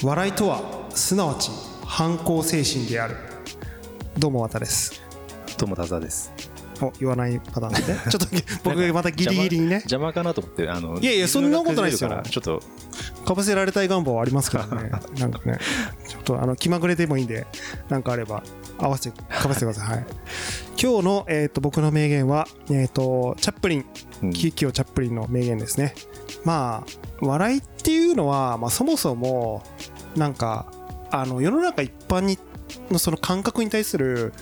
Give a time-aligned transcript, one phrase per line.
[0.00, 1.50] 笑いとはすなわち
[1.84, 3.16] 反抗精神である。
[4.16, 5.02] どうも渡です。
[5.58, 6.32] どうも田沢です。
[6.80, 7.80] お言わないパターンで。
[8.08, 8.26] ちょっと
[8.62, 9.76] 僕がまたギリギリにね。
[9.78, 12.22] 邪魔かなと思ってあのいやいやそんなことないですよ。
[12.30, 12.62] ちょっと。
[13.26, 14.90] かぶせられたい願望はありますからね。
[15.18, 15.58] なんかね。
[16.06, 17.48] ちょっとあの気まぐれでもいいんで
[17.88, 18.44] なんかあれば
[18.78, 20.06] 合わせてかぶせてください、はい、
[20.80, 23.84] 今日の、えー、と僕の名言は、えー、とチャップリン。
[24.22, 24.32] うん。
[24.32, 25.94] キキオ・チャップリンの名言ですね。
[26.44, 29.62] まあ笑いっていうのは、まあ、そもそも
[30.18, 30.66] なんか
[31.10, 32.38] あの世の中一般に
[32.90, 34.32] のその感覚に対する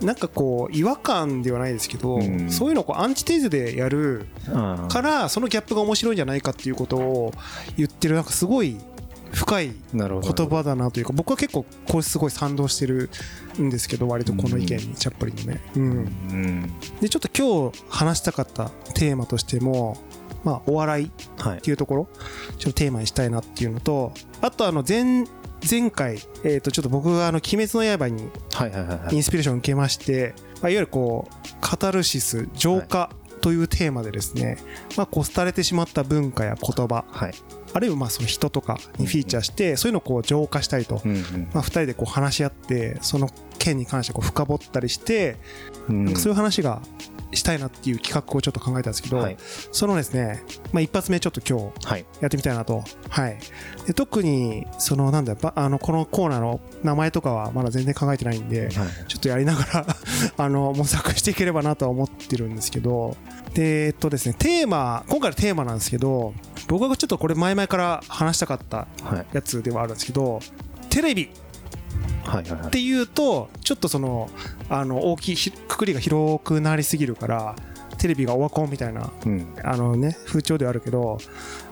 [0.00, 2.50] なんかこう違和感ではないですけど、うん。
[2.50, 7.32] そういうのをこうアンチテーゼでやるあからそのギャップが面白いんじゃないかっていうことを
[7.76, 8.78] 言ってるなんかすごい
[9.32, 13.10] 深い言葉だなというか僕は結構これすごい賛同してる
[13.60, 16.80] んですけど割とこの意見にチャップリンのね、うん、うん。
[17.00, 19.98] でちょっと今日話したかったテーマとしても
[20.46, 21.60] まあお笑いっはい。
[21.60, 22.08] ていうところ
[22.58, 25.24] ちょっとテーマにしたいなっていうのとあとあの前
[25.68, 28.30] 前回、えー、とちょっと僕があの「鬼滅の刃」に
[29.10, 34.58] インスピレーションを受けまして、まあ、いわゆるこうカタルシス浄化というテーマでですね、
[34.96, 37.34] まあ、こう廃れてしまった文化や言葉はい。
[37.72, 45.36] あるいはまあその人とかにフィーチャーしてそういうのをこう浄化したりと、うんまあ、2人でこう話し合ってその件に関してこう深掘ったりして、
[45.88, 46.80] そういう話が
[47.32, 49.36] したいなっていう企画をちょっと考えたんですけど、はい。
[49.72, 52.06] そのですね、まあ、一発目ちょっと今日はい。
[52.20, 52.84] やってみたいなと。
[53.08, 53.38] はい。
[53.86, 58.70] で特に、その、なんだばあの、このコーナーの名前とかはまだ全然考えてないんで、はい。
[59.08, 59.86] ちょっとやりながら
[60.36, 63.16] あの、模索していければなとは思ってるんですけど、
[63.54, 66.34] で、えっとですね、テーマ、今回のテーマなんですけど、
[66.68, 69.26] 僕がちょっとこれ前々から話したかったはい。
[69.32, 70.40] やつではあるんですけど、
[70.90, 71.30] テレビ
[72.66, 74.28] っていうと、ちょっとその、
[74.68, 77.56] あの、大きいひ、くくりが広くなりすぎるから、
[77.98, 79.54] テレビがオワコンみたいなうん。
[79.62, 81.18] あのね、風潮ではあるけど、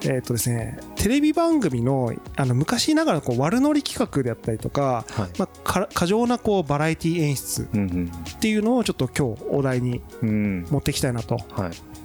[0.03, 5.39] えっ、とですね、テレビ番組の、あの、昔ながらのこう悪ノリ企画であったりとか、はい。
[5.39, 11.39] まあ、か過剰なこうバラエティ演出うんっていうのをちょっと今日お題に持っていきたいなと。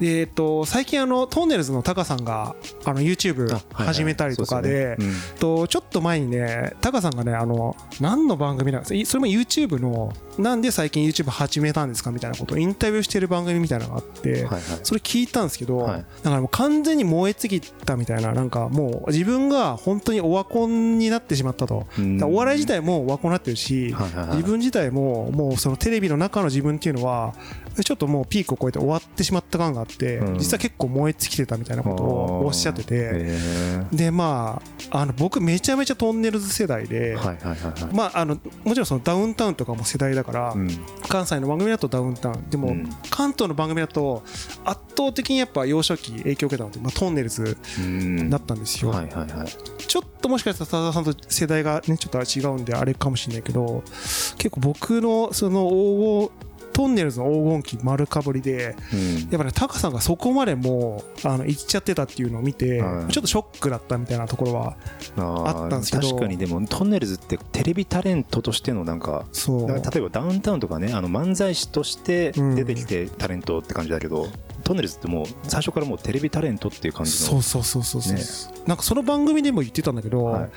[0.02, 2.56] えっ、と、最近あの、トンネルズのタカさんが、
[2.86, 4.98] あの、YouTube 始めたりとかで、
[5.40, 8.96] とちょっと前にね、タカさんがね、あの、何の番組なんですか？
[8.96, 12.12] いそれも YouTube の、なんで最近 YouTube 始めたんですか？
[12.12, 14.48] みたいなことをインタビューしてる番組みたいなのがあって、
[14.84, 16.06] それ聞いたんですけど、はい。
[16.24, 21.88] だからもう完全に燃え尽きたみたいな、なんかもう自分が本当にオワコンになってしまったと。
[22.24, 23.94] お笑い自体もオワコンになってるし、
[24.32, 27.34] 自分自体ももうそのテレビの中の自分っていうのは、
[27.84, 30.38] ちょっともうピークを超えて終わってしまった感があって、うん。
[30.40, 37.18] 実は結構燃え尽きてたみたいなことをおっしゃってて、へで、まあ、あの僕めちゃめちゃトンネルズ世代で、
[37.94, 40.70] まあ、あのもちろんそのダウンタウンとかも世代だから、うん。
[41.08, 42.50] 関西の番組だとダウンタウン。
[42.50, 42.90] でも、うん。
[43.10, 44.24] 関東の番組だと
[44.66, 48.30] 圧倒的にやっぱ幼少期影響を受けたのって、まあ、トンネルズうん。
[48.30, 48.94] だったんですよ、
[49.88, 53.84] ちょっともしかしたら多田さんと世代がねちょっと違うんであれかもしれないけど
[54.38, 56.49] 結構僕のその黄金
[56.80, 59.20] トンネルズの黄金期丸かぶりでうん。
[59.20, 63.12] やっぱねタカさんがそこまでもうあの行っちゃってたっていうのを見て、はい。
[63.12, 64.78] ちょっとショックだったみたいなところは
[65.18, 66.08] ああったんですけど。
[66.08, 69.68] 確かにでもトンネルズってテレビタレントとしてのなんかそう。
[69.68, 74.30] 例えばダウンタウンとかねあの漫才師として出てきてタレントって感じだけど、
[74.70, 77.18] トンネルズってもう最初からもうテレビタレントっていう感じの。
[77.18, 78.22] そうそうそうそうそう、ね。
[78.68, 80.40] なんかその番組でも言ってたんだけど、はい。
[80.42, 80.50] なん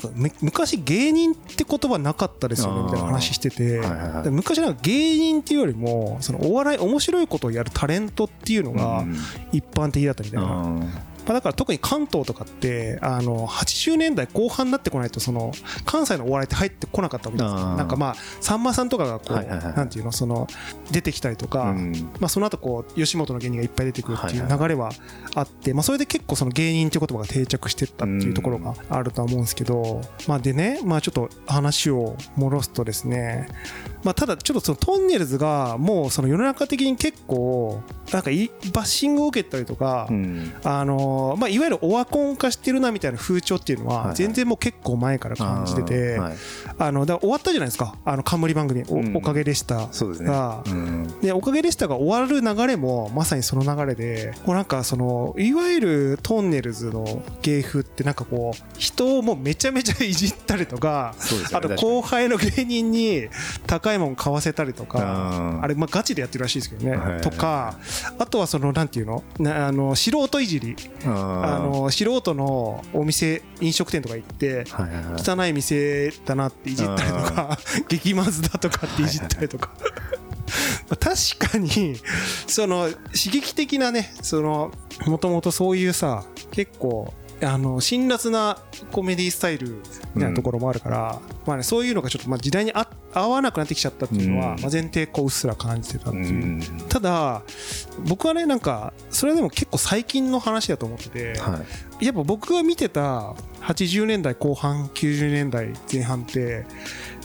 [0.00, 4.22] かむ昔芸人って言葉なかったですよねみたいな話してて、はいはいはい。
[4.24, 9.14] で昔なんか芸人っていうよりもそのお笑い面白いことをやるタレントっていうのがうん
[9.52, 10.80] 一般的だったみたいな、
[11.30, 15.52] まああ、だから特に関東とかってあの80年代後半になってこないとその
[15.84, 20.48] 関西のお笑いって入ってこなかったわけですなんかまあさんまさんとかがこう、はいはいはいなんていうのその
[20.90, 21.92] 出てきたりとか、ーうん。
[22.18, 24.90] まあ、その後こう吉本の芸人がいっぱい出てくるっていうはいはい流れは
[25.34, 33.48] あって、まあ、それで結構その芸人っていう言葉が定着してったっていうところがあるとは思うんですけど、まあ、でね、まあ、ちょっと話を戻すとですね、
[34.02, 37.80] まあ、ただちょっとそのトンネルズがもうその世の中的に結構
[38.12, 40.52] なんかいバッシングを受けたりとか、うん。
[40.64, 46.36] あのーまあ、いわゆるオワコン化してるなみたいな風潮っていうのは全然もう結構前から感じてて、あーはい。
[46.78, 49.16] あの終わったじゃないですかあの冠番組お,、うん。
[49.16, 50.62] おかげでしたが、
[51.34, 61.14] おかげでしたが終わる流れもまさにその流れで、こうなんかその、いわゆるトンネルズの芸風ってなんかこう、人をもうめちゃめちゃいじったりとか、
[61.52, 63.28] あと後輩の芸人に
[63.66, 67.20] 高いもん買わせたりとか、あれまあガチでやってるらしいですけどねはい。
[67.20, 67.76] とか、
[68.18, 70.76] あとはその、なんていうのなあの、素人いじり。
[71.12, 74.64] ああの、素人のお店、飲食店とか行って、
[75.18, 77.04] 汚い店だなっていじったりと
[77.34, 77.58] か、
[77.88, 79.70] 激まずだとかっていじったりとか。
[80.98, 81.96] 確かに、
[82.46, 84.72] その、刺激的なね、その、
[85.06, 87.12] もともとそういうさ、結構、
[87.42, 88.58] あの辛辣な
[88.92, 89.82] コメディスタイル
[90.14, 94.60] みたいなところもあるから、まあね、そういうのがちょっとまあ時代にあ合わなくなってきちゃったっていうのは、うん。
[94.60, 96.60] まあ、前提こううっすら感じてたってういう、ん。
[96.88, 97.42] ただ
[98.06, 101.60] 僕はねなんかそれはでも結構最近の話だと思ってて、は
[102.00, 102.04] い。
[102.04, 106.64] やっぱ僕が見てた80年代後半90年代前半って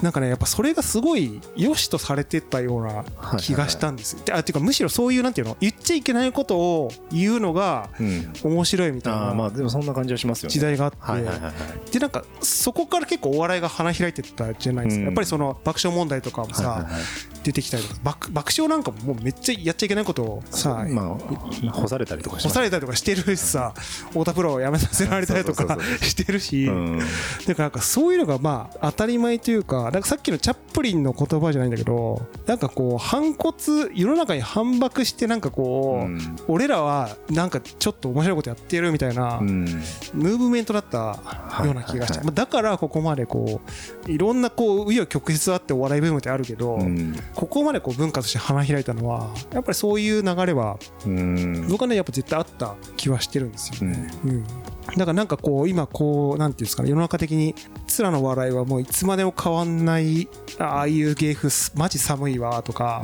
[0.01, 3.05] なんかねやっぱそれがすごい良しとされてたような
[3.39, 4.19] 気がしたんですよ。
[4.25, 8.33] であっていうかむしろそういうなんていうの言っちゃいけないことを言うのがうん。
[8.43, 10.53] 面白いみたいああまあなでもそんな感じはしますよね。
[10.53, 10.91] 時代があっ
[11.85, 15.05] て、でなんかそこから結構お笑いが花開いてったじゃないですか、うん。
[15.05, 16.87] やっぱりその爆笑問題とかもさ、
[17.45, 17.99] 出てきたりとか。
[18.03, 23.73] 爆爆笑なんかももうめっちゃやっちゃいけないことをさ、まあ干されたりとか干されたりとかしてるしさ
[24.09, 26.99] 太田プロを辞めさせられたりとかしてるし、うん。
[26.99, 27.09] だか
[27.49, 33.55] らなんかそういうのがまあ当たり前というかなんかさっきのチャップリンの言葉じゃないんだけどなんかこう反骨
[33.93, 36.35] 世の中に反駁してなんかこう、うん。
[36.47, 39.65] 俺らはなんかちょっと面白いことやってるみたいなうん。
[39.65, 41.21] ムーブメントだった
[41.63, 41.99] ような気がして、はい。
[41.99, 43.61] はいはいまあだからここまでこ
[44.07, 51.67] ういろんなこう紆余曲折あってお笑いブームってあるけど、うんここまでこう文化として花開いたのはやっぱりそういう流れはうん。
[51.67, 54.09] 僕はねやっぱ絶対あった気はしてるんですよね。
[54.25, 54.45] うん
[54.97, 57.55] だからなんかこう今こうなんていうんですかね世の中的に
[57.99, 60.27] 面の笑いはもういつまでも変わんない
[60.59, 63.03] ああいう芸風すマジ寒いわとか、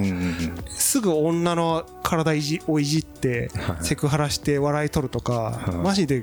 [0.69, 5.75] すぐ女の体いじをいじってはいセクハラして笑い取るとかはい。
[5.75, 6.22] マジで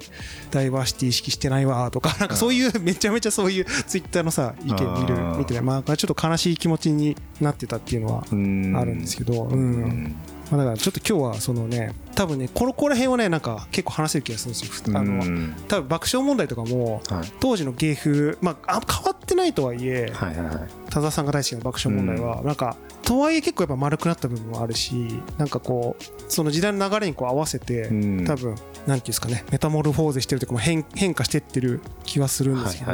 [0.50, 10.16] ダイバーシティ意識してないわとかなんかそういうめちゃめちゃそういうツイッターのさ意見見る見てねまあちょっと悲しい気持ちになってたっていうのはうんあるんですけど、ううんん
[10.50, 14.96] まあ、だからちょっと今日はそのね多分ねこのこら辺はねなんか結構話せる気がするんですよ。
[14.98, 17.32] あうのん多分爆笑問題とかもはい。
[17.40, 20.68] 当時の芸風、まあ、あ変わってないとはいえはいはいはい。
[20.86, 28.24] 田沢さんが大好きな爆笑問題はなんかとはいえ結構やっぱ丸くなった部分もあるしなんかこうその時代の流れにこう合わせてうん。
[28.26, 28.64] 多分なんてい
[28.94, 32.92] うんですかねメタモルフォーゼしてるというか変変化してってる気はするんですけど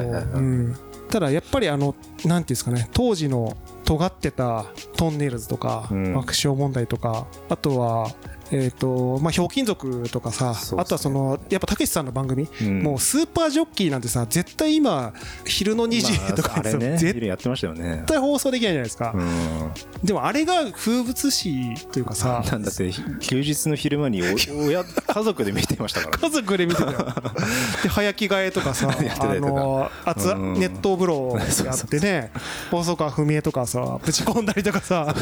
[1.08, 4.64] ただやっぱりあのなんていうんですかね当時の尖ってた
[4.96, 6.14] トンネルズとかうん。
[6.14, 8.10] 爆笑問題とかあとは
[8.54, 10.80] えっとまあひょうきん族とかさね。
[10.80, 12.82] あとはそのやっぱたけしさんの番組うん。
[12.82, 15.12] もうスーパージョッキーなんてさ絶対今
[15.44, 18.04] 昼の2時とかまああれね絶昼やってましたよね。
[18.06, 19.12] 対放送できないじゃないですか。
[19.14, 19.72] う、ん。
[20.04, 22.90] でもあれが風物詩というかさなんだって
[23.20, 24.36] 休日の昼間にお
[24.66, 26.18] 親家族で見てましたから。
[26.18, 27.06] 家族で見てたよ。
[27.82, 30.54] で早着替えとかさあの熱うん。
[30.54, 32.30] 熱湯風呂 やってね
[32.70, 35.14] 細川文江とかさぶち込んだりとかさ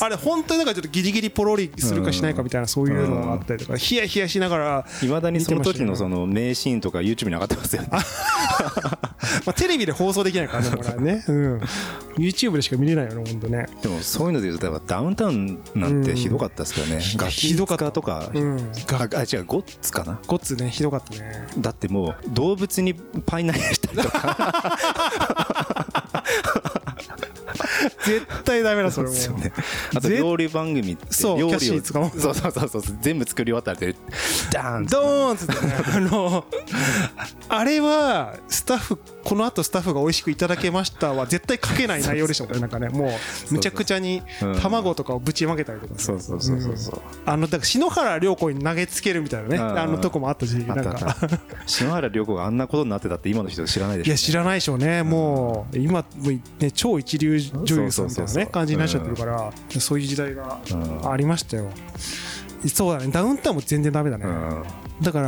[0.00, 7.88] あれ本当になんかちょっとギリギリポロリするかしないかみたいなそういうのがあったりとかヒヤヒヤしながらいまだにその時のその名シーンとか YouTube に上がってますよね
[9.44, 11.24] まあ、テレビで放送できないからね、これはね。
[11.26, 11.58] うん。
[12.18, 13.66] YouTube でしか見れないよね、ほんとね。
[13.82, 18.58] でもそういうので言うとやっぱダウンタウンなんてひどかったですよね、んガキひどかったとか、うん。
[18.92, 20.20] ああ違うゴッツかな？
[20.26, 21.46] ゴッツね、ひどかったね。
[21.58, 24.78] だってもう動物にパイ投げしたりとか
[28.04, 29.14] 絶対ダメだ、それも。
[29.14, 29.52] ですよね。
[29.94, 33.94] あと料理番組って料理をそうキャシー使うそうそうそうそう全部作り終わったらで
[34.50, 36.44] ダーンドーンっつってね、あの、
[37.48, 43.08] あれは、スタッフ、この後スタッフが美味しくいただけましたは絶対書けない内容でしょ、なんかね、も
[43.50, 44.58] う、むちゃくちゃにうん。
[44.60, 47.00] 卵とかをぶちまけたりとかね、そうそうそうそうそう。
[47.26, 49.78] あの、だから篠原涼子に投げつけるみたいなね、うん。
[49.78, 51.16] あのとこもあったし、なんか。
[51.66, 56.30] 篠原涼子があんなことになってたって今の人知らないでしょいや知らないでしょうね、もう今、もう
[56.60, 57.38] ね、超一流
[57.74, 61.10] 女優さんみたいなね感じになっちゃってるから、そういう時代がうん。
[61.10, 61.70] ありましたよ。
[62.66, 64.24] そうだね、ダウンタウンも全然ダメだね。
[64.24, 64.64] うん。
[65.00, 65.20] だか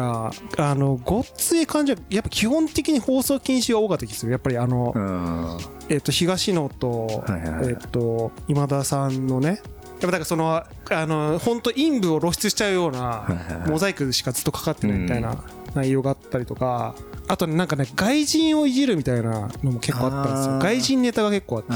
[0.56, 4.32] ら、あの、ごっつい感じは、やっぱ基本的に放送禁止が多かった気がする。
[4.32, 5.58] やっぱりあの、うん。
[5.88, 9.58] えっと、東野と、えっと、今田さんのね、やっ
[10.00, 10.66] ぱだからその、あ
[11.06, 13.26] の、本当陰部を露出しちゃうような、
[13.68, 15.36] モザイクしかずっとかかってないみたいな
[15.74, 16.94] 内容があったりとか、
[17.28, 20.58] あとねなんかね、外人をいじるみたいなのも結構あったんですよ。
[20.58, 21.72] 外人ネタが結構あって、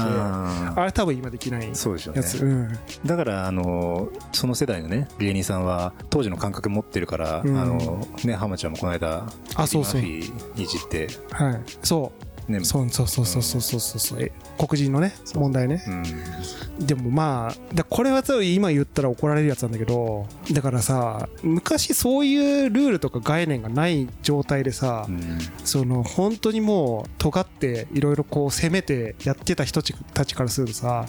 [0.79, 2.43] あれ多分今できないそうでねやつ。
[2.43, 2.69] うん。
[3.05, 10.21] だからあのその世代のね芸人さんは当時の感覚持ってるから、うんあのね浜ちゃんもこの間あそうそうい
[10.55, 11.61] じってはい。
[11.81, 12.11] そ
[12.47, 14.23] ね、そうそうそうそうそうそうそう、う。
[14.23, 29.81] ん、黒人のね問題ね、うん、でもまあだこれは今言ったら怒られるやつなんだけどだからさ昔そういうルールとか概念がない状態でさ、うん、その本当にもう尖っていろいろこう攻めてやってた人
[30.13, 31.07] たちからするとさ、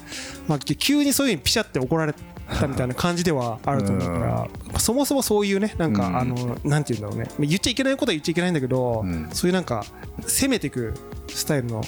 [0.48, 7.46] まあ、急にそういうふうにピシャって怒られてたみたいな感じではあると思うから、そもそもそういうねなんか、あのなんて言うんだろうね。
[7.46, 9.84] 言っちゃいけないことは言っちゃいけないんだけど、そういうなんか
[10.22, 10.94] 攻めていく
[11.28, 11.82] スタイルの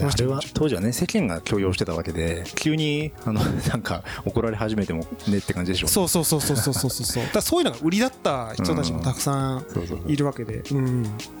[0.00, 7.24] あれは当時はね世間が強要してたわけで急にあのなんか怒られ始めてもねって感じでしょうそうそうそうそうそうそうそう。
[7.32, 9.64] だそういうのが売りだった人たちもたくさん
[10.06, 10.62] いるわけで。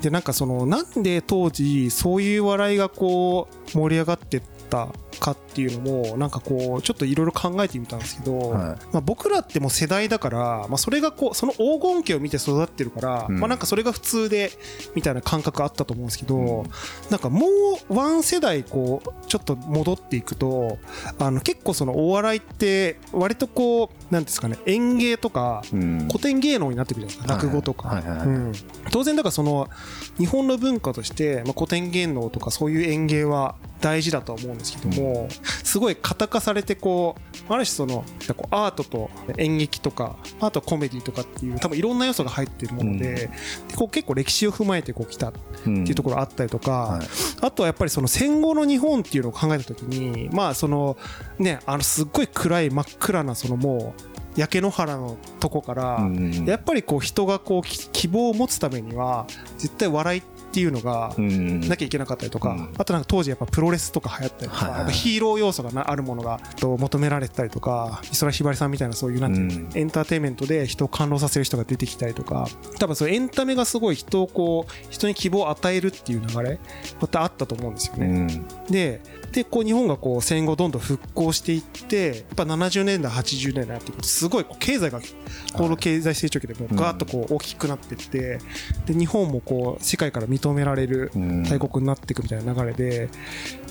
[0.00, 4.88] でなんかそのなんで当時そういう笑いがこう盛り上がってった
[5.20, 8.58] かっていうのもなんかこうちょっといろいろ考えてみたんですけど、はい。
[8.92, 13.38] まあ、僕らってもう世代だから、まあ、それがこうその黄金期を見て育ってるから、うん。
[13.38, 14.50] まあ、なんかそれが普通で
[14.94, 16.64] みたいな感覚あったと思うんですけど、
[17.10, 17.46] なんかも
[17.88, 20.78] うワン世代こうちょっと戻っていくと
[21.18, 26.08] あの結構そのお笑いって割とこうなんですかね演芸とかうん。
[26.08, 28.02] 古典芸能になってくるじゃないですか落語とか、
[28.90, 29.68] 当然だからその
[30.18, 35.28] 日本の文化として、まあ、古典芸能とかそういう演芸は大事だとは思うんですけども、
[35.64, 37.16] すごい型化されてこ
[37.48, 38.04] うある種その
[38.36, 43.30] こうアートと演劇とかあとコメディとかっていう多分いろんな要素が入っているもので,、で
[43.76, 45.86] こう結構歴史を踏まえてこう来たってうん。
[45.86, 47.06] いうところあったりとか、はい。
[47.40, 50.96] あとはやっぱりその戦後の日本っていうのを考えた時にまあその
[51.38, 59.26] ねあのすっごい暗い真っ暗なそのもう焼け野原のとこから、うんやっぱりこう人がこうき希望を持つためには
[59.58, 61.60] 絶対笑いっていうのがうん。
[61.60, 62.74] なきゃいけなかったりとか、うん。
[62.76, 72.46] あとなんか当時やっぱプロレスとか流行ったりとか、ヒーロー要素がなあるものがと求められてたりとか美空ひばりさんみたいなそういうなんていうエンターテインメントで人を感動させる人が出てきたりとか
[72.78, 76.58] 多分そういうエンタメがすごい人をこう人に希望を与えるっていう流れ
[77.00, 78.06] またあったと思うんですよね。
[78.06, 78.46] うん。
[78.72, 79.00] で
[79.32, 85.00] でこう日本がこう戦後どんどん復興していってやっぱ70年代80年代ってすごい経済が
[85.54, 88.38] 高度経済成長期でもうガーッとこう大きくなっていって
[88.86, 91.42] で日本もこう世界から認められるうん。
[91.44, 93.08] 大国になっていくみたいな流れで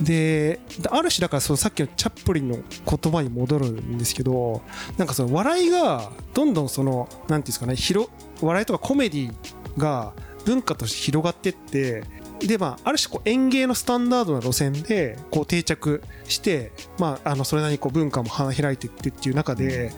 [0.01, 4.61] でである種だからそのさっきのチャップリンの言葉に戻るんですけど
[4.97, 8.09] なんかその笑いがどんどんそのなんていうんですかね広
[8.41, 9.33] 笑いとかコメディ
[9.77, 10.13] が
[10.45, 12.03] 文化として広がってって
[12.47, 19.91] でまあ、ある種こう演芸のスタンダードな路線でこう定着して、まあ、あのそれなりにこう文化も花開いていってっていう中で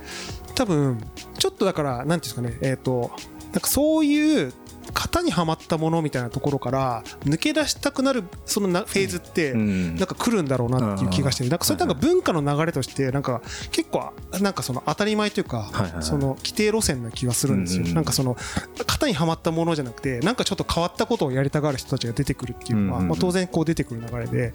[0.53, 1.01] 多分
[1.39, 3.12] ちょっとだからなんていうんですかねえっ、と
[3.53, 4.53] なんかそういう
[4.94, 9.96] 型にはまったものみたいなところから抜け出したくなるそのなフェーズってうん。
[9.96, 11.60] なんか来るんだろうなっていう気がしてなん。
[11.60, 15.70] かそれなんか文化の流れとしてなんか結構なんかその当たり前というか
[16.02, 17.86] その規定路線な気がするんですよ。
[17.88, 18.36] なんかその
[18.78, 24.54] 型にはまったものじゃなくてなんかちょっと変わったことをやりたがる人たちが出てくるっていうのはまあ当然こう出てくる流れで。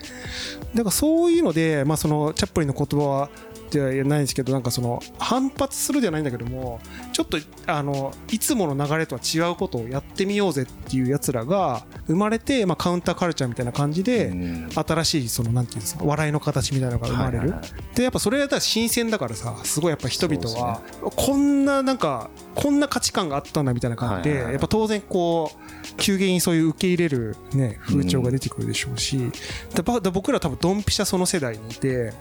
[0.75, 3.30] だからそういうのでまあそのチャップリンの言葉は
[3.70, 6.80] ではないんですけどなんかその反発するではないんだけども
[7.12, 14.68] ちょっとあのいつもの流れとは違うことをやってみようぜっていうやつらが生まれて、まあ、カウンターカルチャーみたいな感じで、うん。
[14.75, 17.54] 新しいそのなんていうんですか笑いの形みたいなのが生まれる、
[17.94, 29.30] でやっぱそれやったら新鮮だからさすごいやっぱ人々はこんななんかこんな価値観があったんだみたいな感じでやっぱ当然こう急激にそういう受け入れるね風潮が出てくるでしょうし
[29.75, 32.12] でばで僕ら多分ドンピシャその世代にいて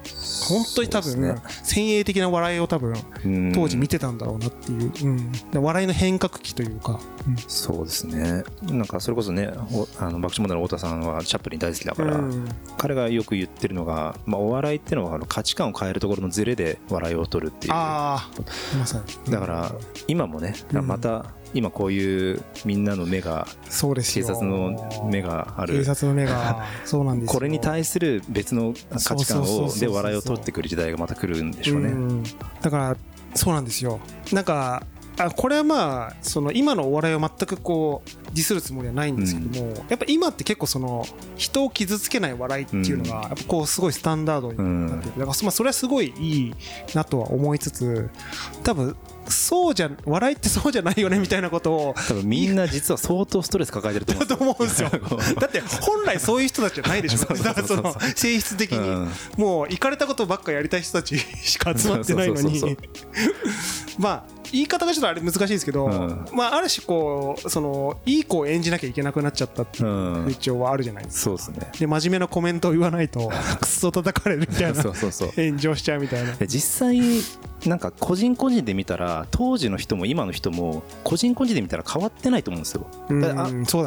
[0.48, 2.94] 本当に多分そうで先鋭的な笑いを多分
[3.26, 3.52] うん。
[3.54, 7.38] 当時見てたんだろうなっていう、うん、で笑いの変革期というか、うん。
[7.48, 8.44] そうですね。
[8.64, 12.48] なんかそれこそねおあの爆笑問題の太田さんはチャップリン大好きだから、うん。
[12.78, 17.74] 彼がよく言ってるのが、まあ、お笑いっていうのはあの価値観を変えるところのズレで笑いを取るっていう。
[17.74, 19.32] ああまさに。
[19.32, 19.72] だから
[20.08, 20.88] 今もねうん。
[20.88, 24.28] また今こういうみんなの目が警そうですよ。
[24.28, 25.76] 察の目がある。
[25.76, 27.34] 警察の目が そうなんですよ。
[27.34, 28.74] これに対する別の
[29.06, 31.90] 価値観をで笑いを取ってくる時代がまた来るんでしょうね。
[31.90, 32.24] ん
[32.62, 32.98] だから
[33.36, 34.00] そうなんですよ。
[34.32, 34.84] なんか
[35.20, 46.54] あこれはまあその今のお笑いを全くこうディスるつもりはないんですけども、やっぱ今って結構その人を傷つけない笑いっていうのがやっぱこうすごいスタンダードになっててだからまあそれはすごいいい
[46.94, 48.10] なとは思いつつ
[48.64, 48.96] 多分
[49.30, 54.90] そうじゃ笑いってそうじゃないよねみたいなことを多分みんな実は相当ストレス抱えてると思うだと思うんですよ。
[55.40, 57.18] だって本来そういう人たちじゃないでしょ。
[57.18, 59.12] そうそうだからそそうの性質的に、うん。
[59.38, 62.42] もう行かれたことばっかやりたい人たちしか集まってないのに。
[62.42, 62.78] そうそうそう
[63.98, 66.26] まあ言い方がちょっとあれ難しいですけど、うん。
[66.34, 70.24] まあある種こうそのいい子を演じなきゃいけなくなっちゃったっていううん。
[70.26, 71.24] 風潮はあるじゃないですか。
[71.24, 71.72] そうですね。
[71.80, 74.82] で真面目なコメントを言わないと クソ叩かれるみたいな。
[74.82, 75.32] そうそうそう。
[75.36, 76.34] 炎上しちゃうみたいな。
[76.34, 77.00] で実際
[77.66, 82.88] なんか個人個人で見たら当時の人も今の人も個人個人で見たら変わってないと思うんですよ。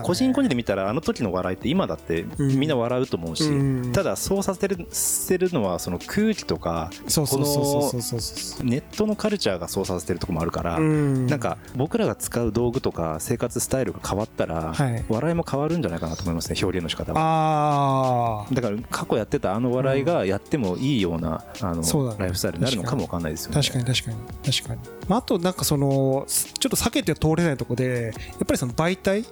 [0.03, 17.21] 個人個人で見たらあの時の笑いって今だってうんみんな笑うと思うし、うんただそうさせるせるのはその空気とかそうそうそうそうそうそうネットのカルチャーがそうさせてるところもあるから、うんなんか僕らが使う道具とか生活スタイルが変わったら、はい笑いも変わるんじゃないかなと思いますね表現の仕方が。
[17.21, 21.83] ああだから過去やってたあの笑いがやってもいいようなあの
[22.19, 23.60] ライフスタイルになるのかもわかんないですよね。
[23.63, 24.17] 確かに確かに
[24.53, 29.29] 確かに、まあ、あとなんかそのちょっと避けて通れないとこでやっぱりその媒体、ま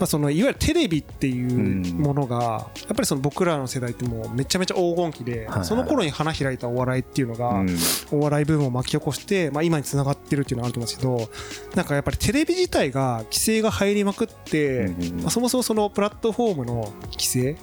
[0.00, 7.64] あ、そのいわゆるテレビっていうものがやっぱりその僕らの世代ってもうめちゃめちゃ黄金期で、その頃に花開いたお笑いっていうのが、
[8.10, 17.56] お笑いブームを巻き起こして、まあ、今につながってるっていうのがあると思うんですけどなんかやっぱりテレビ自体が規制が入りまくって、まあ、そもそもそのプラットフォームの規制っ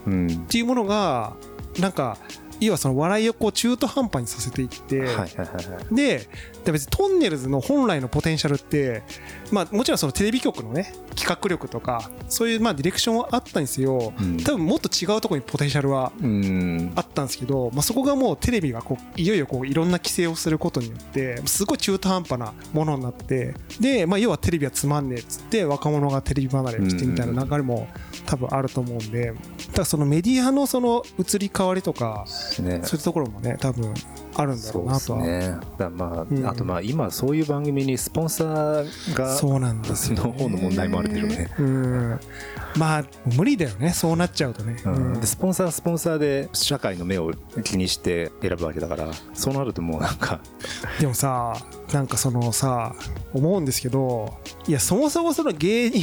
[0.48, 1.36] ていうものが
[1.80, 2.18] なんか
[2.66, 5.06] 要はその笑いをこう中途半端にさせていって、
[5.94, 6.28] で
[6.72, 9.04] 別にトンネルズの本来のポテンシャルって、
[9.52, 16.12] まあ、もちろんそのテレビ局のね企画力とかそういうまあディレクションはあったんですよ、うん、多分もっと違うところにポテンシャルは
[16.96, 27.88] あったんですけど、まあ、そこがもうテレビがこういよいよこういろんな規制をすることによってすごい中途半端なものになってで、まあ、要はテレビはつまんねえっつって若者がテレビ離れしてみたいな流れも
[28.26, 29.40] 多分あると思うんでだか
[29.80, 32.26] らそのメディアのその移り変わりとか、
[32.62, 33.94] ね、そういうところもね多分
[34.36, 35.24] あるんだろうなとは。
[35.24, 41.50] ね、だまあ、うん、あとまあ今そういう番組にスポンサーがそうなんですの方の問題もあるでしょうね。
[41.58, 42.20] うん、
[42.78, 43.06] まあ
[43.36, 43.92] 無理だよね。
[43.92, 47.32] そうなっちゃうとね、うん、でスポンサースポンサーで社会の目を
[47.64, 50.40] 気にして選ぶわけだからそうなるともうなんか
[51.00, 51.56] でもさ
[51.92, 52.96] なんかそのさ
[53.34, 54.34] 思うんですけど
[54.68, 56.02] いやそもそもその芸人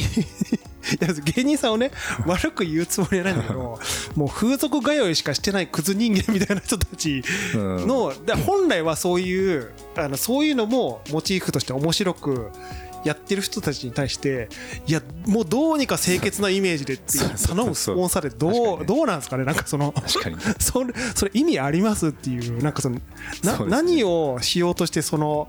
[1.35, 1.91] 芸人さんをね
[2.25, 3.79] 悪く言うつもりはないんだけど
[4.15, 7.23] もう風俗通いしかしてないクズ人間みたいな人たち
[7.55, 8.13] の、
[8.45, 12.51] 本来はそういうあのそういうのもモチーフとして面白く
[13.03, 14.49] やってる人たちに対して
[14.87, 19.45] いやもうどうにか清潔なイメージでっていう頼むスポンサーでどうどうなんですかね？
[19.45, 22.99] なんかその確かに それそれ意味ありますっていうなんかその
[23.43, 25.47] な何をしようとしてその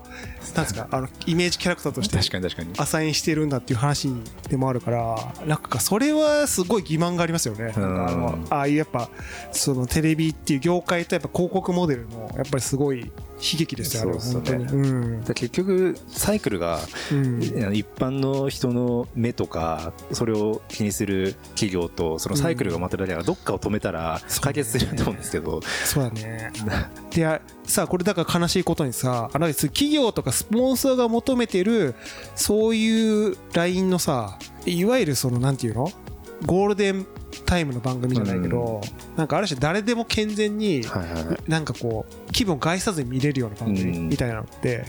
[0.55, 2.73] なんですかあのイメージキャラクターとして確かに確かに。
[2.77, 4.09] アサインしてるんだっていう話
[4.49, 7.73] でもあるからなんかそれはすごい疑問がありますよね。
[7.75, 9.09] あのああいうやっぱ
[9.51, 13.11] そのテレビっていう業界とやっぱ広告モデルのやっぱりすごい
[13.43, 16.79] 悲劇ですよ、ね、本当に、うん、結局サイクルが、
[17.11, 17.41] うん、
[17.75, 25.61] 一般の人の目とかそれを気にする企業とそのサイクルが回ってるだけからどっかを止めたら解決すると思うんですけど。
[25.61, 26.51] そうだね。
[27.11, 31.95] でさあこれだから悲しいことにさあの企業とかスポンサーが求めてる
[32.35, 35.91] そういうラインのさいわゆるそのなんていうの？
[36.45, 37.05] ゴールデン
[37.45, 38.81] タイムの番組じゃないけど、
[39.15, 40.81] なんかある種誰でも健全に、
[41.47, 44.85] なんかこう気分を害さずに見れるような番組みたいなのって、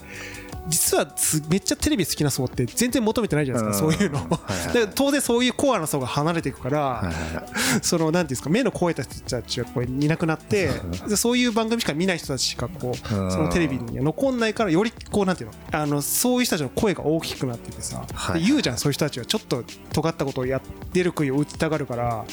[0.69, 1.07] 実は
[1.49, 7.47] めっちゃテレビ好きな層って全然求めてないじゃないですか、そういうの、はいはい、当然そういうコアな層が離れていくから、はいはい、
[7.83, 10.71] そのなんていうんですか目の肥えた人たちがこういなくなって
[11.17, 22.25] そういう番組しか見ない人たちしかこうそのテレビに残んないからよりこうなんていうのあのそういう人たちの声が大きくなっててさ、はい、言うじゃんそういう人たちはちょっと尖ったことをやってる杭を打ちたがるから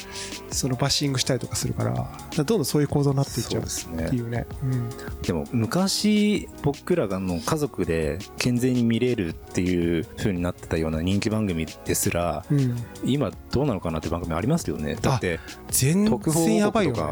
[0.50, 1.94] そのバッシングしたりとかするから
[2.36, 4.46] どんどんそういう構造になっていっちゃうっていうね。
[4.62, 4.90] うねうん、
[5.22, 14.96] でも昔僕らがの家族で健全に見れるっていう風になってたような人気番組ですら、うん、今どうなのかなって番組ありますよね。
[15.00, 17.02] だって全然やばいよ、ね、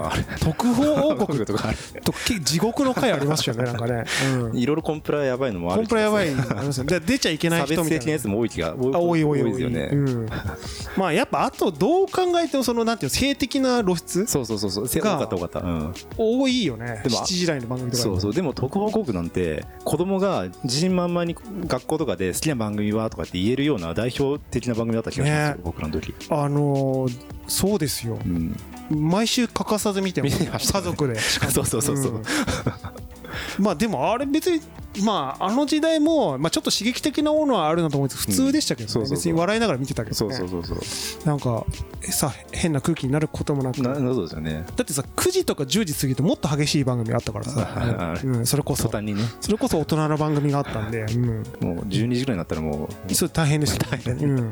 [0.40, 1.73] 特報王国とか
[2.44, 7.01] 地獄の回ありますよねなんかね、うん、いろいろコンプラやばいのもあるコンプラやばいのありますよね。
[7.01, 7.85] 出ちゃいけない人みたいな。
[7.85, 10.29] 差別的なやつも多い気が多い多い多いですよね、うん、
[10.96, 14.88] まあやっぱあとどう考えてもそのなんていうの性的な露出そうそうそうそう。
[14.88, 17.01] 多かった多かった、うん、多いよね。
[17.05, 18.35] でも7時台の番組とかそうそう。
[18.35, 21.37] でも特報国なんて子供が自信満々に
[21.67, 26.15] 学校とかで好きな番組はとかって言えるような代表的な番組だった気がしますよ、ね、僕らの時。
[26.29, 28.57] あのー、そうですよ、うん、
[28.91, 31.19] 毎週欠かさず見てます家族で。
[31.21, 32.23] そうそうそうそう、うん、
[33.59, 34.61] まあでもあれ別に
[35.05, 39.11] まああの時代も、まあ、ちょっと刺激的なものはあるなと思って普通でしたけど、ね。
[39.11, 41.26] 別に笑いながら見てたけど、ね、そうそうそうそう。
[41.26, 41.64] なんか
[42.11, 43.81] さ変な空気になることもなく。
[43.83, 44.64] なそうですよね。
[44.76, 48.90] だってさ9時とか10時過ぎてもっと激しい番組あったからさ、うん、それこそ。
[49.00, 51.26] に、ね、それこそ大人の番組があったんで、うん、
[51.61, 53.14] もう12時ぐらいになったらもう。
[53.14, 54.50] それ大変ですよ、ね、うん、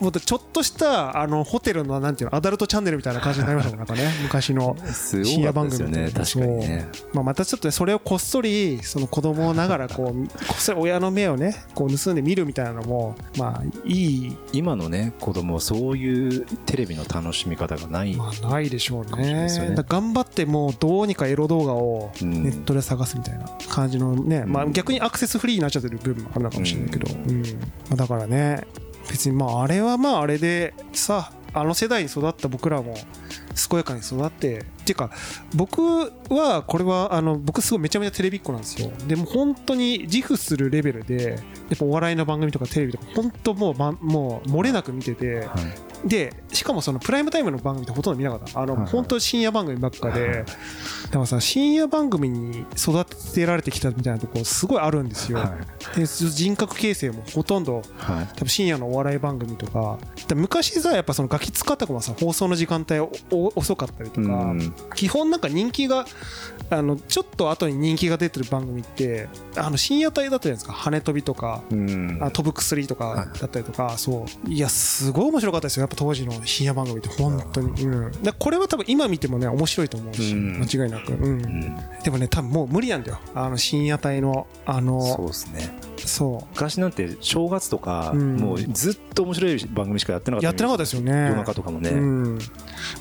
[0.00, 4.10] もうちょっとしたあのホテルのなんていうのアダルトチャンネルみたいな感じになりましたもんなんかね。
[4.22, 4.76] 昔の
[5.24, 14.36] 深夜番組ね確かにね、まあ、またちょっと、ね、それをこっそりその子供ながらこうこっそり親の目をねこう盗んで見るみたいなのもまあいい。
[14.52, 19.34] 今のね子供そういうテレビの楽しみ方がない、まあ、ないでしょうね。
[19.46, 19.74] ね。
[19.88, 28.66] 頑張ってもうどうにかエロ動画をネットで探すみたいな感じのね、うん、まあ、逆にアクセスフリーになっちゃってる部分もあるのかもしれないけど、うん、うん、だからね
[29.10, 32.94] 別にまああれはまああれでさあの世代に育った僕らも
[33.68, 35.10] 健やかに育ってっていうか
[35.54, 35.80] 僕
[36.28, 38.90] はこれはあの僕すごいめちゃめちゃテレビっ子なんですよ。
[39.06, 41.36] でも本当に自負するレベルでや
[41.74, 45.54] っぱお笑いの番組とかテレビとか本当もう、ま、もう漏れなく見てて、は
[46.04, 46.08] い。
[46.08, 48.60] でしかもそのプライムタイムの番組ってほとんど見なかった。
[48.60, 50.44] あの、本当深夜番組ばっかで、
[51.04, 55.56] だからさ深夜番組に育てられてきたみたいなところすごいあるんですよ、は
[55.96, 55.98] い。
[55.98, 58.26] で人格形成もほとんどはい。
[58.36, 59.98] 多分深夜のお笑い番組とか。
[60.28, 64.74] で昔さやっぱそのガキ使とかもさ放送の時間帯遅かったりとか、うん。
[64.94, 66.06] 基本なんか人気が
[66.70, 70.72] あのちょっと後に人気が出てる番組ってあの深夜帯だったじゃないですか。
[70.72, 72.18] 羽飛びとかうん。
[72.22, 74.50] あ飛ぶ薬とかだったりとか、そう。
[74.50, 75.82] いやすごい面白かったですよ。
[75.82, 80.60] やっぱ当時の深夜番組って本当に、うん、でこれは多分今見てもね面白いと思うし、うん。
[80.60, 81.24] 間違いなく、うん。
[81.24, 81.76] うん。
[82.02, 83.18] でもね多分もう無理なんだよ。
[83.34, 85.78] あの深夜帯のあそうのですね。
[85.98, 88.36] そ昔なんて正月とか、うん。
[88.36, 91.12] もうずっと面白い番組しかやってなかったうやってなかったですよね。
[91.12, 92.38] 夜中とかもね、うん。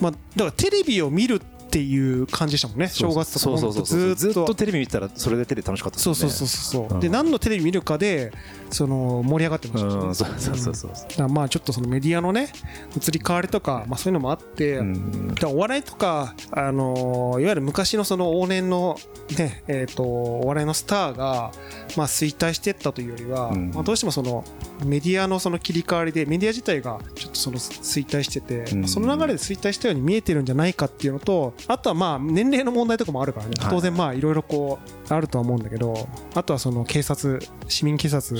[0.01, 2.87] まあ、だからテレビを見るっていう感じでしたもんね。
[2.87, 6.19] 正月とかそうそうそうそうずずっとっとテレビ見てたらそれでテレビ楽しかったですよね。
[6.19, 6.97] そうそうそうそう、う。
[6.97, 6.99] ん。
[6.99, 8.31] で何のテレビ見るかで
[8.73, 9.89] その盛り上がってました。
[9.89, 12.49] しねうんそうそうそうまあちょっとそのメディアのね
[12.95, 15.35] 移り変わりとか、まあ、そういうのもあって、うん。
[15.45, 18.97] お笑いとか、あのーいわゆる昔のその往年の、
[19.37, 21.51] ねえー、とお笑いのスターが、
[21.97, 23.71] まあ、衰退していったというよりは、うん。
[23.71, 24.43] まあ、どうしてもその
[24.85, 28.79] メディアのその切り替わりでメディア自体がちょっとその衰退してて、うん。
[28.81, 33.51] まあその流れで衰退したように見えてるんじゃないかっていうのとあとはまあ年齢の問題とかもあるからね。
[33.59, 33.71] はい。
[33.71, 38.35] 当然まあいろいろこうあるとは思うんだけどあとはその警察市民警察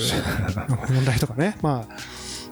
[0.68, 1.56] の 問題とかね。
[1.62, 1.96] まあ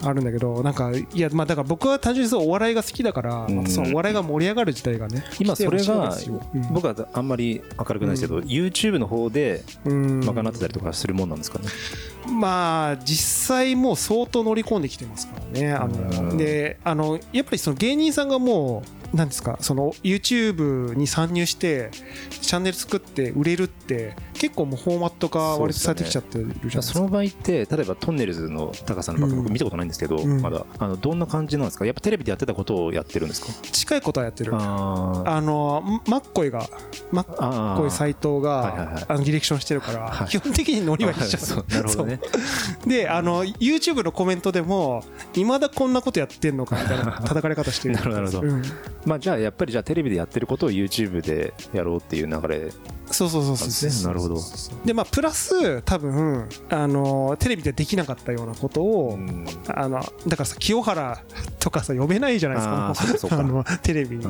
[0.05, 3.67] あるんだけどなんかいやまあだから僕は単純にそうお笑いが好きだから、うん。
[3.67, 6.13] そのお笑いが盛り上がる時代がね今それが
[6.71, 10.19] 僕はあんまり明るくないですけど、YouTube の方でうん。
[10.19, 11.65] 賄ってたりとかするもんなんですかね、
[12.29, 15.73] まあ実際もう相当乗り込んできてますからね。
[15.73, 16.37] あのうん。
[16.37, 21.91] であのやっぱりその芸人さんがもうなんですかその YouTube に参入して
[22.29, 29.17] チャンネル作って売れるって結構もうフォーマット化割とされてきちゃってるじゃないですかその場合って例えばトンネルズの高さん。
[29.17, 30.41] の僕見たことないんですけど、うん。
[30.41, 30.65] まだ。
[30.79, 31.85] あのどんな感じなんですか？
[31.85, 33.47] やっぱテレビでやってたことをやってるんですか？
[33.71, 36.67] 近いことはやってるああのマッコイが
[37.11, 39.03] マッあコイ斎藤はいはいはい。
[39.03, 41.37] があのディレクションしてるからはい基本的にノリは一緒。
[41.37, 42.19] そうなるほどね。
[42.85, 47.95] であの YouTube のコメントでもいまだこんなことやってんのかみたいな叩かれ方してる。
[47.95, 48.41] なるほど。
[48.41, 48.61] うん。
[49.05, 52.71] まあじゃあやっぱりじゃあテレビでやってることを YouTube でやろうっていう流れ
[53.13, 53.67] そうそうそうそう。
[53.67, 54.37] ですねなるほど。
[54.85, 59.45] でまあプラス多分あのテレビでできなかったようなことを、うん。
[59.67, 61.23] あのだからさ清原
[61.59, 62.63] とかさ呼べないじゃないで
[63.19, 63.39] すか。
[63.39, 64.25] あのテレビに、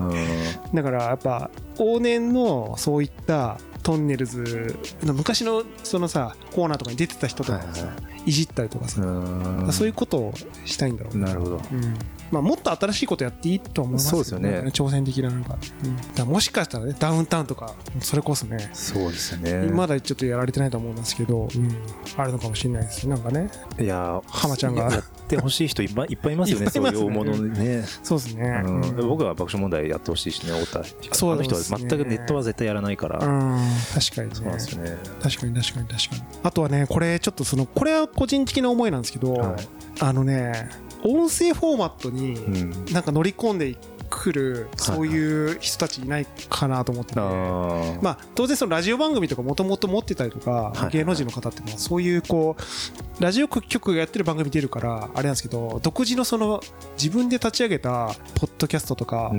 [0.74, 7.91] だからやっぱ往年のそういったトンネルズの昔のそのさコーナーとかに出てた人とかをさ、は
[8.26, 8.30] い。
[8.30, 9.69] いじったりとかさ、うん。
[9.72, 10.34] そういうことを
[10.65, 11.26] したいんだろうね。
[11.26, 11.62] なるほど。
[11.72, 11.98] うん
[12.34, 14.50] まあ、もっと新しいことやっていいと思いますそうですよね。
[14.74, 18.72] 挑戦的ななんか,、うん、だもしかしたらねダウンタウンとかそれこそね。
[18.74, 19.67] そうですよね。
[19.72, 21.78] まだちょっとやられてないと思うんですけど、うん、
[22.17, 23.52] あるのかもしれないですなんかね。
[23.80, 24.91] いや浜ちゃんが。
[24.91, 26.65] やってほしい人いっぱいい っぱいいますよね。
[26.65, 27.86] ねそういう大物ね。
[28.02, 28.82] そうですね、うん。
[28.82, 29.08] うん。
[29.08, 30.86] 僕は爆笑問題やってほしいしね太田。
[31.12, 33.60] そうあの人は全くネットは絶対やらないから、うん。
[33.93, 34.98] 確かにそうなんねですよね。
[35.22, 36.22] 確かに確かに確かに。
[36.41, 39.67] あとはねこれちょっとそのこれは個人的な思いなんですけど、はい。
[40.00, 40.69] あのね
[41.04, 42.86] 音声フォーマットにうん。
[42.94, 43.76] なんか乗り込んで
[44.13, 52.56] くるそういう人たちいないかなと思ってて、あーまあ、当然そのラジオ番組とかもともと持ってたりとかいはい芸能人の方ってもうそういうこ
[53.19, 56.62] うラジオ局がやってる番組出るからあれなんですけど独自のその
[57.02, 59.32] 自分で立ち上げたポッドキャストとか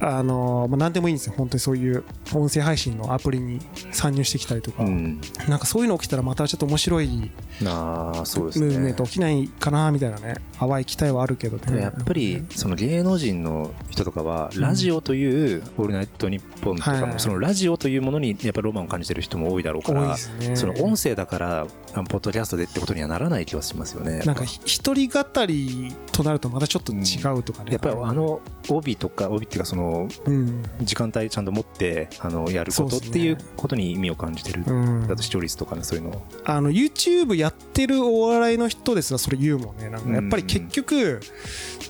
[0.00, 1.34] あのまあ何でもいいんですよ。
[1.36, 2.04] 本当にそういう
[2.34, 3.60] 音声配信のアプリに
[3.92, 4.82] 参入してきたりとか。
[4.82, 4.88] うん。
[4.88, 7.30] うんなんかそういうの起きたらまたちょっと面白い
[7.66, 11.62] ああそうですムーブメンねト起きないかなみたいなね淡い期待はあるけどね。
[11.66, 21.66] でもやっぱりその芸能人の人とかはラジオという「オールナイトニッポン」とかはいもそのラジオというものにやっぱりロマンを感じてる人も多いだろうからその音声だから
[22.08, 24.18] ポッドキャストでってことにはならない気はしますよね。
[24.20, 30.62] なんかひ一人語りとなるとまたちょっと違うとかね、やっぱりあの帯とか帯っていうかそのうん。
[30.80, 34.62] 時間帯ちゃんと持ってあのやることっていうことに意味を感じてる。
[34.64, 35.08] うん。
[35.08, 36.22] だと視聴率とかねそういうの。
[36.44, 39.88] あの YouTube やってるお笑いの人ですらそれ言うもんね。
[39.90, 41.20] なんかやっぱり結局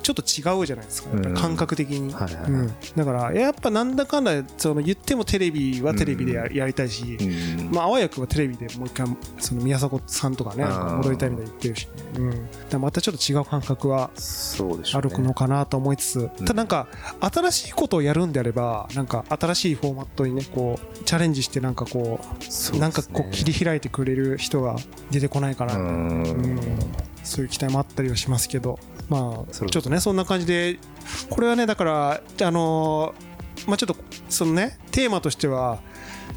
[0.02, 1.10] ちょっと違うじゃないですか。
[1.34, 7.70] 感覚的に、だからやっぱなんだかんだその言ってもテレビはテレビでややりたいし、うん。
[7.72, 9.06] まあ、あわやくはテレビでもう一回
[9.38, 11.92] その宮迫さんとかね戻りたいみたいに言ってるし、ね
[12.72, 15.10] うん、またちょっと違う感覚はそうでしょうね。
[15.12, 16.44] あるのかなと思いつつ、うん。
[16.44, 16.86] ただなんか
[17.20, 22.78] 新しいことをやるんであればなんか新しいフォーマットにねこうチャレンジしてなんかこうね。
[22.78, 24.76] なんかこう切り開いてくれる人が
[25.10, 26.22] 出てこないかな、うん。
[26.22, 26.58] うん。
[27.22, 28.78] そういう期待もあったりはしますけど。
[29.08, 30.78] まあちょっとねそんな感じで
[31.28, 33.96] これはねだからあのーまあちょっと
[34.28, 35.80] そのねテーマとしては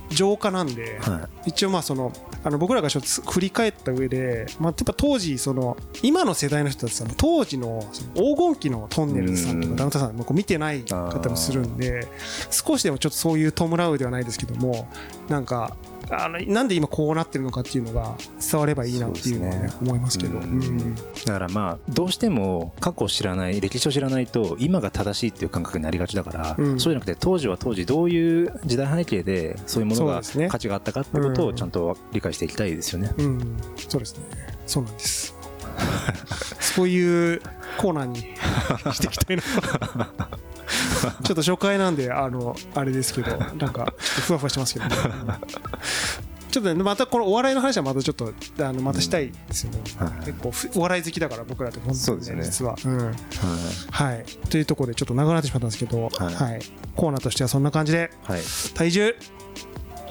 [0.10, 2.12] 浄化なんで、は一応まあその
[2.44, 7.84] あの僕らがちょっと振り返った上で、まあ、やっぱ当時その今の世代の人たちさ当時の
[8.16, 12.08] 黄金期のトンネルズさんとかダウンタウンさんもこう見てない方もするんで
[12.52, 14.88] 少しでもちょっとそういう弔うではないですけども
[15.28, 15.76] なんか
[16.10, 19.74] あのなんで今こうなってるのかっていうのが伝わればいいなっていうのはね、ね。
[19.82, 33.12] 思いますけど、うん、だからまあどうしても過去を知らない歴史を知らないと今が正しいっていう感覚になりがちだから、うん、そうじゃなくて当時は当時どういう時代背景でそういうものが価値があったかってことをちゃんと理解していきたいですよね。
[33.18, 34.24] うん、そうですね。
[34.66, 35.36] そうなんです。
[36.60, 37.42] そういう
[37.78, 38.20] コーナーに
[38.94, 39.44] していきたいな
[41.24, 44.92] ちょっと初回なんで、あの、あれですけど、なんか、ふわふわしてますけど、ね、
[46.52, 49.80] ちょっとね、またこのお笑いの話はまたちょっと、あの、またしたいですよね。
[50.26, 52.44] 結構、お笑い好きだから、僕らって本当にね、ね。
[52.44, 52.76] 実は。
[52.84, 53.16] うん。
[53.92, 54.26] はい。
[54.50, 56.62] というところで、ちょっと長くなってしまったんですけど、はい。
[56.96, 58.12] コーナーとしてはそんな感じで、
[58.74, 59.16] 体重、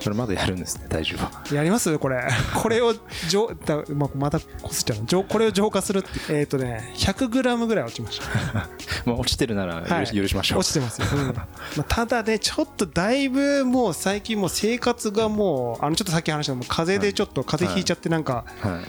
[0.01, 1.43] それまだやるんですね体重は。
[1.53, 1.99] やります？
[1.99, 2.23] これ。
[2.55, 2.95] これを
[3.29, 5.25] 浄だ、ままたこすっちゃう。
[5.25, 8.69] これを浄化するってえっ、ー、とね 100g ぐらい落ちました
[9.07, 10.59] まあ落ちてるなら許,、はい、許しましょう。
[10.59, 11.35] 落ちてますよ、うん。
[11.35, 18.45] まあ、ただねちょっとだいぶもう最近もう生活がもうあのちょっとさっき話したも風邪でちょっと風邪ひいちゃってなんか、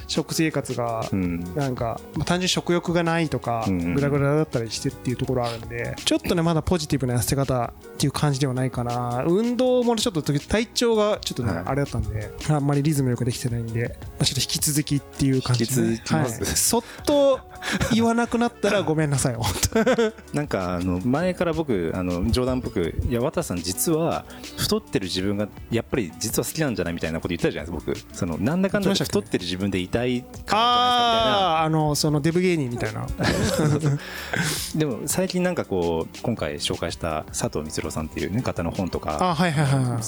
[0.07, 1.07] 食生活が
[1.55, 9.23] なんか、まあ、単純に食欲がないとかグラグラだったりしてっていうところあるんでちょっとねまだポジティブな痩せ方っていう感じではないかな。
[9.27, 17.39] 運動もちょっと体調がちょっとね、あれだったんで、あんまりリズムよくできてないんで、まあ、ちょっと引き続きっていう感じで、はい、そっと
[17.93, 19.37] 言わなくなったらごめんなさい、
[20.33, 24.25] なんかあの前から僕あの冗談っぽくいや渡さん実は
[24.57, 28.15] 太ってる自分がやっぱり実は好きなんじゃないみたいなこと言ったじゃないですか僕。
[28.15, 31.37] そのなんだかんだ太ってる自分でいたいからじゃないですかみたいな。
[31.37, 33.07] ああのそのデブ芸人みたいな。
[34.75, 39.35] でも最近なんかこう今回紹介した佐藤光郎さんっていう、ね、方の本とか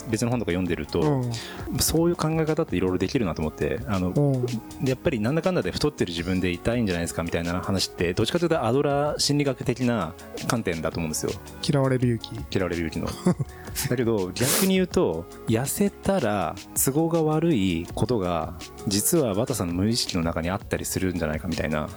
[0.09, 4.45] 別の本とか読んでると、うん、そういう考え方っていろいろできるなと思ってあの、うん、
[4.87, 10.13] やっぱりなんだかんだで太ってる自分でいたいんじゃないですかみたいな話ってどっちかというとアドラー心理学的な
[10.47, 11.31] 観点だと思うんですよ。
[11.67, 12.55] 嫌われる勇気。
[12.55, 13.07] 嫌われる勇気の。
[13.89, 18.55] だけど逆に言うと痩せたら都合が悪いことが
[18.87, 21.87] 実はバタさんの無意識の中にあったりするんじゃないかみたいな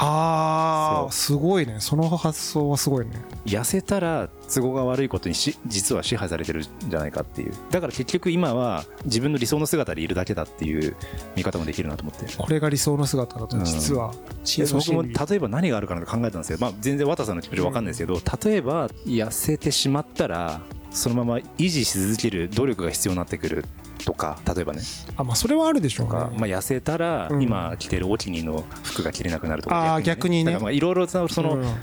[0.00, 1.76] ああすごいね。
[1.80, 3.12] その発想はすごいね。
[3.44, 7.52] 痩せたら都合が悪いことにし実は支配されてるんじゃないかっていう。
[7.70, 10.94] だから結局今は自分の理想の姿でいるだけだっていう
[11.34, 12.26] 見方もできるなと思って。
[12.36, 23.64] これが理想の姿だと実は、うん、僕も例えば何があるかなと考えたんですけど、まあ、全然綿さんの気持ち分かんないですけど、うん、例えば痩せてしまったらそのまま維持し続ける努力が必要になってくる
[24.08, 24.80] とか例えばね。
[25.18, 30.58] あまあそれはあるでしょうね、まあ、痩せたら今着てるお気に入りの服が着れなくなるとか、あ逆にね。
[30.72, 31.28] いろいろその、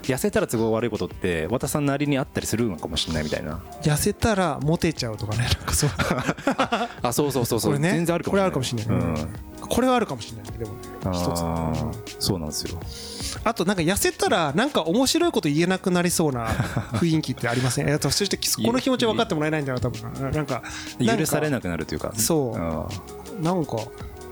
[0.02, 3.62] 痩せたら都合悪いことって和田さんなりにあったりするのかもしれないみたいな。
[3.84, 5.90] 痩せたらモテちゃうとかねなんかそう。
[7.04, 8.88] あそうそうそうそう、ね、全然あるかもしれない。
[8.88, 10.74] これあるかもしれない、うん、これはあるかもしれないでも
[11.14, 12.80] 一つ、うん、そうなんですよ。
[13.44, 17.88] あとなんか痩せたらなんか面白いこと言えなくなりそうな雰囲気ってありません？
[18.00, 20.02] そしてこの気持ち分かってもらえないんだよ多分
[20.32, 20.42] な。
[20.42, 20.64] んか
[21.00, 22.56] 許されなくなるというかそ
[23.40, 23.42] う。
[23.44, 23.78] なんか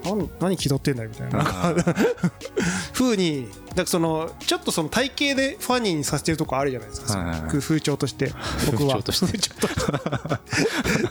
[0.03, 1.43] 何何気取ってんだよみたいな。
[2.93, 8.31] ふうにだからそのちょっとその体型でファニーにさせてるとこあるじゃないですか、はいはい、風潮として
[8.71, 9.01] 僕は。
[9.01, 9.39] 風潮として。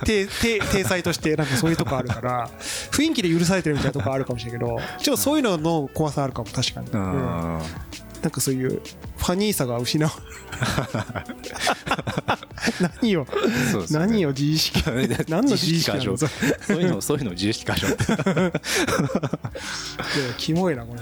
[0.73, 2.51] 体裁としてなんかそういうとこあるから
[2.91, 7.61] 雰囲気で許されてるみたいなとこあるかもしれないけどちょっとそういうのの怖さあるかも確かに、うん、
[8.23, 8.81] なんかそういう
[9.17, 10.09] ファニーさが失う
[12.81, 13.27] 何を、
[13.91, 14.81] 何を自意識
[15.29, 16.17] 何の自意識過剰。
[16.17, 16.29] そう
[16.77, 17.89] いうのそういうの自意識過剰。
[20.39, 21.01] キモいなこれ。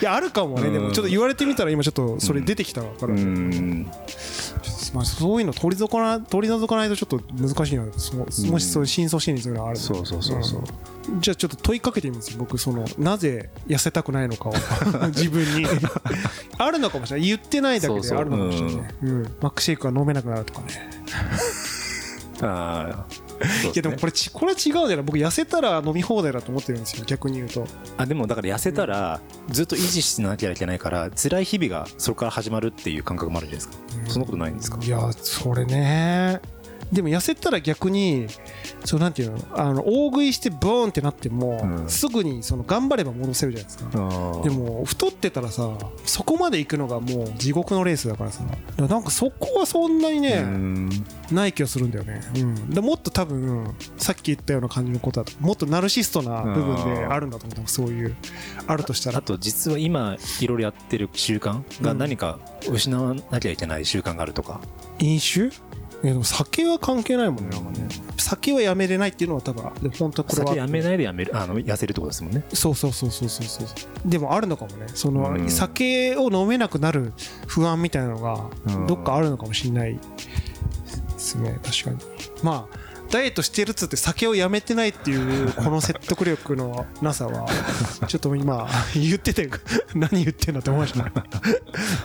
[0.00, 0.70] いやあるかもね。
[0.70, 3.86] でもちょっと言われてみたら今ちょっとそれ出てきたから、ね、
[4.92, 10.62] まあ、そういうの取り除かな取り除かないとちょっと難しいのでもしそういう深層心理そういうのあるそうそうそうそう、
[11.12, 12.36] うん、じゃあちょっと問いかけてみます。
[12.36, 14.52] 僕そのなぜ痩せたくないのかを。
[15.08, 15.66] 自分に。
[16.58, 17.28] あるのかもしれない。
[17.28, 20.90] 言ってないだけであるのかもしれない、うん、マックシェイクが飲めなくなるとかね。
[22.42, 24.96] ああいやでもこれちこれ違うじゃない。
[25.02, 27.04] 僕痩せたら飲み放題だと思ってるんですよ。
[27.06, 27.66] 逆に言うと。
[27.98, 36.40] あでもだから痩せたらずっと維持しなきゃいけないから辛い日々がそこから始まるっていう感覚もあるじゃないですか、そんなことないんですかいやそれね
[36.92, 38.26] でも痩せたら逆に
[38.84, 44.42] そうなんていうのあの大食いしてボーンってなっても、うん、すぐにその頑張れば戻せるじゃないですか。
[44.44, 48.42] でも太ってたらさそこまで行くのがもう地獄のレースだからさ。
[48.76, 50.44] なんかそこはそんなにね
[51.30, 57.68] ない気がするんだよね、うん、でもっと多分さっき言ったような感じのことだともっとナルシストな部分であるんだと思う。
[57.68, 58.16] そういう
[58.66, 59.18] あるとしたら。
[59.18, 64.60] あと実は今いろいろやってる習慣が何か失わなきゃいけない習慣があるとか、
[64.98, 65.50] 飲酒？
[66.02, 67.88] でも酒は関係ないもんねなんかね。
[68.18, 72.44] 酒はやめれないっていうのは多分でも本当これは酒やめないでやめるあの痩せるってことですもんね。
[72.52, 74.86] そうそうそうそうそうそうでもあるのかもね。
[74.94, 77.12] その、酒を飲めなくなる
[77.46, 78.50] 不安みたいなのが
[78.86, 80.00] どっかあるのかもしれないで
[81.18, 81.58] すね。
[81.62, 81.98] 確かに。
[82.42, 87.46] まあダイエットしてるっつって酒をやめてないっていうこの説得力のなさは
[88.08, 89.50] ちょっと今言ってて
[89.94, 91.12] 何言ってんだって思いました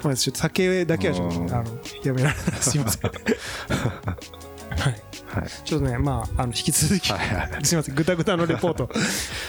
[0.04, 2.62] まあちょっと酒だけはちょっとあのやめられない。
[2.62, 3.12] すいません。
[3.12, 7.96] はい、はい、ちょっとねまああの引き続き、すいません。
[7.96, 8.90] ぐたぐたのレポート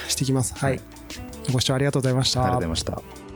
[0.06, 0.54] していきます。
[0.54, 0.80] はい、
[1.52, 2.40] ご視聴ありがとうございました。
[2.40, 3.27] ありがとうございました